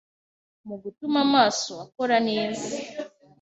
[0.67, 2.67] mu gutuma amaso akora neza.